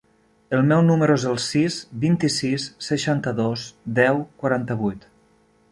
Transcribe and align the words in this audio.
El 0.59 0.61
meu 0.69 0.79
número 0.85 1.17
es 1.19 1.25
el 1.31 1.37
sis, 1.47 1.77
vint-i-sis, 2.07 2.67
seixanta-dos, 2.89 3.69
deu, 4.01 4.25
quaranta-vuit. 4.45 5.09